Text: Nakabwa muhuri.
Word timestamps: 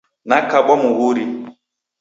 Nakabwa 0.27 0.73
muhuri. 0.83 1.23